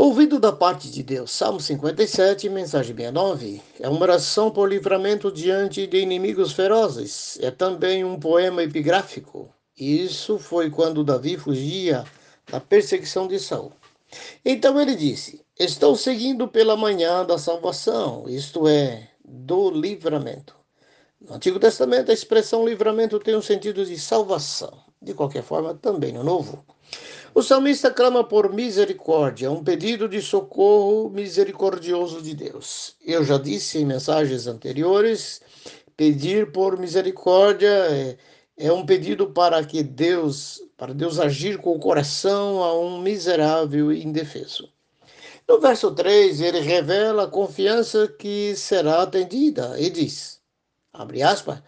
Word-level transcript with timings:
Ouvido 0.00 0.38
da 0.38 0.52
parte 0.52 0.88
de 0.92 1.02
Deus, 1.02 1.32
Salmo 1.32 1.58
57, 1.58 2.48
mensagem 2.48 2.94
69. 2.94 3.60
É 3.80 3.88
uma 3.88 4.00
oração 4.02 4.48
por 4.48 4.68
livramento 4.68 5.32
diante 5.32 5.88
de 5.88 5.98
inimigos 5.98 6.52
ferozes. 6.52 7.36
É 7.42 7.50
também 7.50 8.04
um 8.04 8.16
poema 8.16 8.62
epigráfico. 8.62 9.52
Isso 9.76 10.38
foi 10.38 10.70
quando 10.70 11.02
Davi 11.02 11.36
fugia 11.36 12.04
da 12.48 12.60
perseguição 12.60 13.26
de 13.26 13.40
Saul. 13.40 13.72
Então 14.44 14.80
ele 14.80 14.94
disse: 14.94 15.44
Estou 15.58 15.96
seguindo 15.96 16.46
pela 16.46 16.76
manhã 16.76 17.26
da 17.26 17.36
salvação, 17.36 18.28
isto 18.28 18.68
é, 18.68 19.08
do 19.24 19.68
livramento. 19.68 20.54
No 21.20 21.34
Antigo 21.34 21.58
Testamento, 21.58 22.12
a 22.12 22.14
expressão 22.14 22.64
livramento 22.64 23.18
tem 23.18 23.34
um 23.34 23.42
sentido 23.42 23.84
de 23.84 23.98
salvação. 23.98 24.78
De 25.02 25.12
qualquer 25.12 25.42
forma, 25.42 25.74
também 25.74 26.12
no 26.12 26.22
Novo. 26.22 26.64
O 27.38 27.42
salmista 27.44 27.88
clama 27.88 28.24
por 28.24 28.52
misericórdia, 28.52 29.48
um 29.48 29.62
pedido 29.62 30.08
de 30.08 30.20
socorro 30.20 31.08
misericordioso 31.08 32.20
de 32.20 32.34
Deus. 32.34 32.96
Eu 33.00 33.24
já 33.24 33.38
disse 33.38 33.78
em 33.78 33.86
mensagens 33.86 34.48
anteriores, 34.48 35.40
pedir 35.96 36.50
por 36.50 36.76
misericórdia 36.76 37.68
é, 37.68 38.16
é 38.56 38.72
um 38.72 38.84
pedido 38.84 39.30
para 39.30 39.64
que 39.64 39.84
Deus, 39.84 40.60
para 40.76 40.92
Deus 40.92 41.20
agir 41.20 41.58
com 41.58 41.76
o 41.76 41.78
coração 41.78 42.60
a 42.64 42.76
um 42.76 43.00
miserável 43.00 43.92
e 43.92 44.04
indefeso. 44.04 44.68
No 45.46 45.60
verso 45.60 45.92
3, 45.92 46.40
ele 46.40 46.58
revela 46.58 47.22
a 47.22 47.30
confiança 47.30 48.08
que 48.08 48.56
será 48.56 49.02
atendida 49.02 49.76
e 49.78 49.88
diz, 49.88 50.40
abre 50.92 51.22
aspas, 51.22 51.62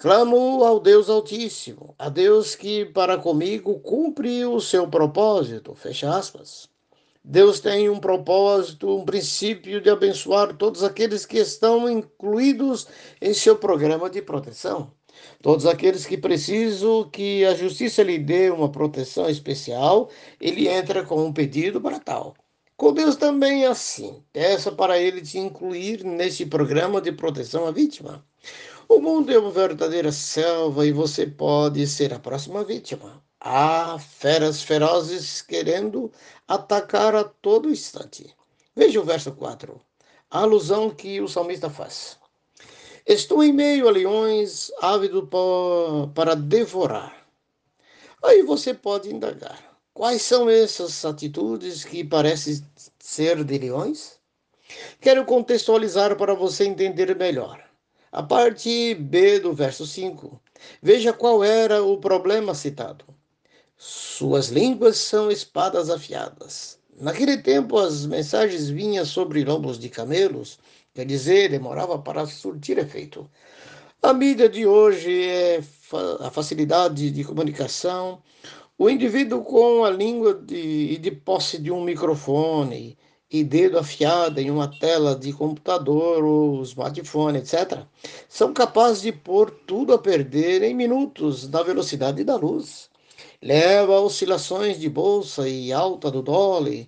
Clamo 0.00 0.64
ao 0.64 0.80
Deus 0.80 1.10
Altíssimo, 1.10 1.94
a 1.98 2.08
Deus 2.08 2.54
que 2.54 2.86
para 2.86 3.18
comigo 3.18 3.80
cumpre 3.80 4.46
o 4.46 4.58
seu 4.58 4.88
propósito. 4.88 5.74
Fecha 5.74 6.16
aspas. 6.16 6.70
Deus 7.22 7.60
tem 7.60 7.90
um 7.90 8.00
propósito, 8.00 8.96
um 8.96 9.04
princípio 9.04 9.78
de 9.78 9.90
abençoar 9.90 10.56
todos 10.56 10.82
aqueles 10.82 11.26
que 11.26 11.36
estão 11.36 11.86
incluídos 11.86 12.88
em 13.20 13.34
seu 13.34 13.56
programa 13.56 14.08
de 14.08 14.22
proteção. 14.22 14.90
Todos 15.42 15.66
aqueles 15.66 16.06
que 16.06 16.16
precisam 16.16 17.06
que 17.10 17.44
a 17.44 17.54
justiça 17.54 18.02
lhe 18.02 18.18
dê 18.18 18.48
uma 18.48 18.72
proteção 18.72 19.28
especial, 19.28 20.08
ele 20.40 20.66
entra 20.66 21.04
com 21.04 21.26
um 21.26 21.30
pedido 21.30 21.78
para 21.78 22.00
tal. 22.00 22.34
Com 22.74 22.94
Deus 22.94 23.16
também 23.16 23.64
é 23.64 23.66
assim. 23.66 24.24
Peça 24.32 24.72
para 24.72 24.98
ele 24.98 25.20
te 25.20 25.38
incluir 25.38 26.02
neste 26.02 26.46
programa 26.46 27.02
de 27.02 27.12
proteção 27.12 27.66
à 27.66 27.70
vítima. 27.70 28.24
O 28.92 28.98
mundo 29.00 29.32
é 29.32 29.38
uma 29.38 29.52
verdadeira 29.52 30.10
selva 30.10 30.84
e 30.84 30.90
você 30.90 31.24
pode 31.24 31.86
ser 31.86 32.12
a 32.12 32.18
próxima 32.18 32.64
vítima. 32.64 33.22
Há 33.40 33.96
feras 34.00 34.64
ferozes 34.64 35.40
querendo 35.40 36.10
atacar 36.48 37.14
a 37.14 37.22
todo 37.22 37.70
instante. 37.70 38.34
Veja 38.74 39.00
o 39.00 39.04
verso 39.04 39.30
4, 39.30 39.80
a 40.28 40.40
alusão 40.40 40.90
que 40.90 41.20
o 41.20 41.28
salmista 41.28 41.70
faz. 41.70 42.18
Estou 43.06 43.44
em 43.44 43.52
meio 43.52 43.86
a 43.86 43.92
leões, 43.92 44.72
ávido 44.82 45.30
para 46.12 46.34
devorar. 46.34 47.16
Aí 48.24 48.42
você 48.42 48.74
pode 48.74 49.08
indagar. 49.08 49.62
Quais 49.94 50.22
são 50.22 50.50
essas 50.50 51.04
atitudes 51.04 51.84
que 51.84 52.02
parecem 52.02 52.60
ser 52.98 53.44
de 53.44 53.56
leões? 53.56 54.18
Quero 55.00 55.24
contextualizar 55.24 56.16
para 56.16 56.34
você 56.34 56.64
entender 56.64 57.16
melhor. 57.16 57.69
A 58.12 58.24
parte 58.24 58.92
B 58.94 59.38
do 59.38 59.52
verso 59.52 59.86
5. 59.86 60.40
Veja 60.82 61.12
qual 61.12 61.44
era 61.44 61.80
o 61.82 61.96
problema 61.98 62.54
citado. 62.54 63.04
Suas 63.76 64.48
línguas 64.48 64.96
são 64.96 65.30
espadas 65.30 65.88
afiadas. 65.88 66.76
Naquele 66.98 67.38
tempo, 67.38 67.78
as 67.78 68.04
mensagens 68.06 68.68
vinham 68.68 69.06
sobre 69.06 69.44
lombos 69.44 69.78
de 69.78 69.88
camelos, 69.88 70.58
quer 70.92 71.06
dizer, 71.06 71.50
demorava 71.50 72.00
para 72.00 72.26
surtir 72.26 72.78
efeito. 72.78 73.30
A 74.02 74.12
mídia 74.12 74.48
de 74.48 74.66
hoje 74.66 75.26
é 75.26 75.62
a 76.20 76.30
facilidade 76.32 77.12
de 77.12 77.22
comunicação, 77.22 78.20
o 78.76 78.90
indivíduo 78.90 79.44
com 79.44 79.84
a 79.84 79.90
língua 79.90 80.34
de, 80.34 80.98
de 80.98 81.10
posse 81.12 81.58
de 81.58 81.70
um 81.70 81.84
microfone 81.84 82.98
e 83.32 83.44
dedo 83.44 83.78
afiado 83.78 84.40
em 84.40 84.50
uma 84.50 84.66
tela 84.66 85.14
de 85.14 85.32
computador 85.32 86.24
ou 86.24 86.62
smartphone, 86.64 87.38
etc., 87.38 87.84
são 88.28 88.52
capazes 88.52 89.02
de 89.02 89.12
pôr 89.12 89.50
tudo 89.66 89.94
a 89.94 89.98
perder 89.98 90.62
em 90.64 90.74
minutos 90.74 91.48
na 91.48 91.62
velocidade 91.62 92.24
da 92.24 92.34
luz. 92.34 92.90
Leva 93.40 93.94
a 93.94 94.00
oscilações 94.00 94.80
de 94.80 94.88
bolsa 94.88 95.48
e 95.48 95.72
alta 95.72 96.10
do 96.10 96.22
dólar, 96.22 96.86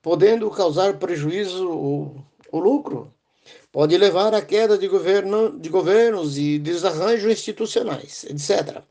podendo 0.00 0.50
causar 0.50 0.98
prejuízo 0.98 1.68
ou, 1.68 2.24
lucro. 2.52 3.12
Pode 3.70 3.96
levar 3.98 4.34
à 4.34 4.40
queda 4.40 4.78
de, 4.78 4.88
governo, 4.88 5.58
de 5.58 5.68
governos 5.68 6.38
e 6.38 6.58
desarranjos 6.58 7.30
institucionais, 7.30 8.24
etc. 8.24 8.82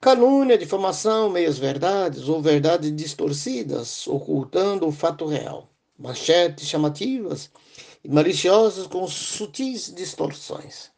Calúnia, 0.00 0.56
difamação, 0.56 1.28
meias-verdades 1.28 2.28
ou 2.28 2.40
verdades 2.40 2.94
distorcidas, 2.96 4.06
ocultando 4.08 4.88
o 4.88 4.92
fato 4.92 5.26
real 5.26 5.70
manchetes 6.00 6.66
chamativas 6.66 7.50
e 8.02 8.08
maliciosas 8.08 8.86
com 8.86 9.06
sutis 9.06 9.92
distorções. 9.94 10.90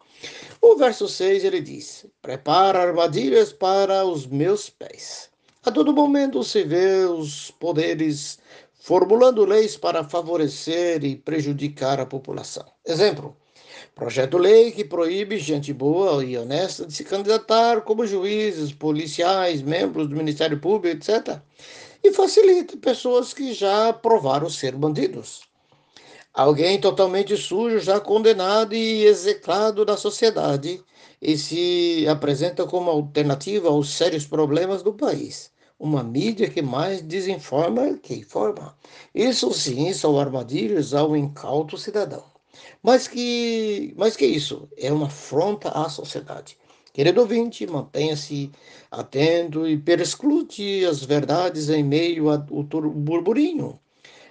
O 0.61 0.77
verso 0.77 1.09
6 1.09 1.45
ele 1.45 1.61
diz: 1.61 2.07
Prepara 2.23 2.81
armadilhas 2.81 3.53
para 3.53 4.07
os 4.07 4.27
meus 4.27 4.71
pés. 4.71 5.29
A 5.65 5.71
todo 5.71 5.93
momento 5.93 6.45
se 6.45 6.63
vê 6.63 7.05
os 7.05 7.51
poderes 7.51 8.39
formulando 8.75 9.45
leis 9.45 9.77
para 9.77 10.05
favorecer 10.05 11.05
e 11.05 11.17
prejudicar 11.17 11.99
a 11.99 12.07
população. 12.07 12.65
Exemplo: 12.87 13.37
projeto-lei 13.97 14.71
que 14.71 14.85
proíbe 14.85 15.39
gente 15.39 15.73
boa 15.73 16.25
e 16.25 16.39
honesta 16.39 16.87
de 16.87 16.93
se 16.93 17.03
candidatar 17.03 17.81
como 17.81 18.07
juízes, 18.07 18.73
policiais, 18.73 19.63
membros 19.63 20.09
do 20.09 20.15
Ministério 20.15 20.61
Público, 20.61 20.97
etc 20.97 21.43
e 22.03 22.13
facilita 22.13 22.77
pessoas 22.77 23.33
que 23.33 23.55
já 23.55 23.93
provaram 23.93 24.51
ser 24.51 24.75
bandidos. 24.75 25.43
Alguém 26.35 26.81
totalmente 26.81 27.37
sujo, 27.37 27.79
já 27.79 28.01
condenado 28.01 28.75
e 28.75 29.05
execrado 29.05 29.85
da 29.85 29.97
sociedade, 29.97 30.83
e 31.21 31.37
se 31.37 32.07
apresenta 32.09 32.67
como 32.67 32.91
alternativa 32.91 33.69
aos 33.69 33.91
sérios 33.91 34.27
problemas 34.27 34.83
do 34.83 34.95
país. 34.95 35.53
Uma 35.79 36.03
mídia 36.03 36.49
que 36.49 36.63
mais 36.63 37.03
desinforma 37.03 37.99
que 37.99 38.15
informa. 38.15 38.77
Isso 39.15 39.53
sim 39.53 39.93
são 39.93 40.19
armadilhas 40.19 40.95
ao 40.95 41.17
incauto 41.17 41.77
cidadão. 41.77 42.25
Mas 42.83 43.07
que, 43.07 43.95
mas 43.97 44.17
que 44.17 44.27
isso? 44.27 44.69
É 44.77 44.93
uma 44.93 45.07
afronta 45.07 45.69
à 45.71 45.89
sociedade. 45.89 46.57
Querido 46.93 47.23
ouvinte, 47.23 47.67
mantenha-se 47.67 48.51
atento 48.91 49.67
e 49.67 49.79
perscrute 49.79 50.85
as 50.85 51.03
verdades 51.03 51.71
em 51.71 51.83
meio 51.83 52.29
ao 52.29 52.39
burburinho. 52.39 53.81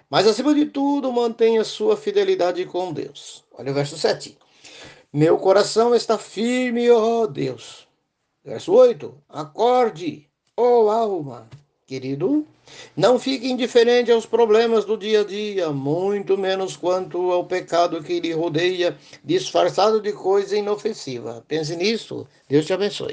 Mas, 0.08 0.28
acima 0.28 0.54
de 0.54 0.66
tudo, 0.66 1.12
mantenha 1.12 1.64
sua 1.64 1.98
fidelidade 1.98 2.64
com 2.66 2.94
Deus. 2.94 3.44
Olha 3.58 3.72
o 3.72 3.74
verso 3.74 3.98
7. 3.98 4.38
Meu 5.12 5.38
coração 5.38 5.96
está 5.96 6.18
firme, 6.18 6.90
ó 6.92 7.26
Deus. 7.26 7.88
Verso 8.44 8.74
8. 8.74 9.12
Acorde, 9.28 10.30
ó 10.56 10.90
alma. 10.90 11.50
Querido, 11.91 12.47
não 12.96 13.19
fique 13.19 13.52
indiferente 13.52 14.09
aos 14.13 14.25
problemas 14.25 14.85
do 14.85 14.96
dia 14.97 15.19
a 15.19 15.24
dia, 15.25 15.74
muito 15.74 16.38
menos 16.38 16.78
quanto 16.78 17.34
ao 17.34 17.46
pecado 17.46 18.02
que 18.02 18.22
lhe 18.22 18.31
rodeia, 18.31 18.97
disfarçado 19.25 20.00
de 20.00 20.13
coisa 20.13 20.56
inofensiva. 20.56 21.44
Pense 21.50 21.75
nisso. 21.75 22.25
Deus 22.47 22.66
te 22.66 22.72
abençoe. 22.72 23.09